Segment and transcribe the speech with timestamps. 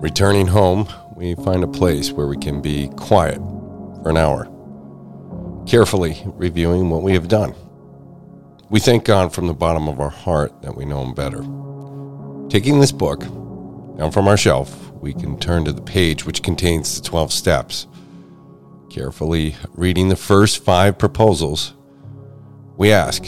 [0.00, 3.38] Returning home, we find a place where we can be quiet
[4.02, 4.48] for an hour,
[5.64, 7.54] carefully reviewing what we have done.
[8.68, 11.57] We thank God from the bottom of our heart that we know Him better.
[12.48, 13.20] Taking this book
[13.98, 17.86] down from our shelf, we can turn to the page which contains the 12 steps.
[18.88, 21.74] Carefully reading the first five proposals,
[22.78, 23.22] we ask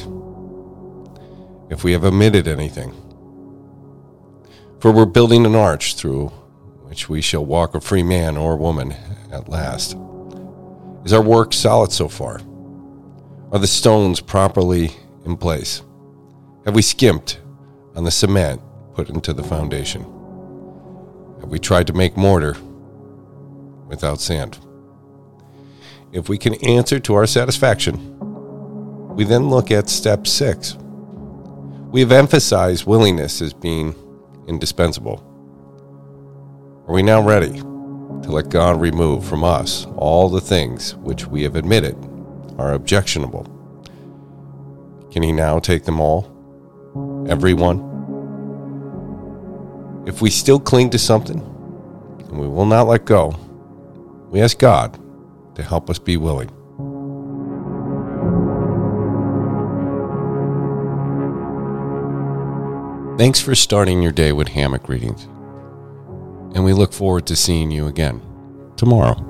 [1.68, 2.94] if we have omitted anything.
[4.80, 6.28] For we're building an arch through
[6.88, 8.94] which we shall walk a free man or woman
[9.30, 9.98] at last.
[11.04, 12.40] Is our work solid so far?
[13.52, 14.92] Are the stones properly
[15.26, 15.82] in place?
[16.64, 17.38] Have we skimped
[17.94, 18.62] on the cement
[18.94, 20.04] put into the foundation?
[21.44, 22.56] We tried to make mortar
[23.86, 24.58] without sand?
[26.12, 28.16] If we can answer to our satisfaction,
[29.14, 30.76] we then look at step six.
[31.90, 33.94] We have emphasized willingness as being
[34.46, 35.26] indispensable.
[36.86, 41.42] Are we now ready to let God remove from us all the things which we
[41.42, 41.96] have admitted
[42.58, 43.44] are objectionable?
[45.10, 46.26] Can He now take them all?
[47.28, 47.89] Everyone?
[50.10, 53.32] If we still cling to something and we will not let go,
[54.28, 54.98] we ask God
[55.54, 56.48] to help us be willing.
[63.18, 65.26] Thanks for starting your day with hammock readings
[66.56, 68.20] and we look forward to seeing you again
[68.76, 69.29] tomorrow.